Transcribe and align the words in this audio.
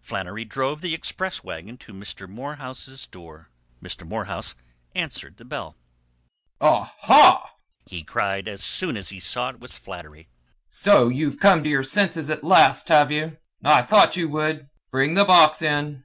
Flannery 0.00 0.44
drove 0.44 0.80
the 0.80 0.92
express 0.92 1.44
wagon 1.44 1.76
to 1.76 1.92
Mr. 1.94 2.28
Morehouse's 2.28 3.06
door. 3.06 3.48
Mr. 3.80 4.04
Morehouse 4.04 4.56
answered 4.92 5.36
the 5.36 5.44
bell. 5.44 5.76
"Ah, 6.60 6.92
ha!" 7.02 7.52
he 7.86 8.02
cried 8.02 8.48
as 8.48 8.60
soon 8.64 8.96
as 8.96 9.10
he 9.10 9.20
saw 9.20 9.50
it 9.50 9.60
was 9.60 9.78
Flannery. 9.78 10.26
"So 10.68 11.06
you've 11.06 11.38
come 11.38 11.62
to 11.62 11.70
your 11.70 11.84
senses 11.84 12.28
at 12.28 12.42
last, 12.42 12.88
have 12.88 13.12
you? 13.12 13.38
I 13.62 13.82
thought 13.82 14.16
you 14.16 14.28
would! 14.30 14.68
Bring 14.90 15.14
the 15.14 15.24
box 15.24 15.62
in." 15.62 16.02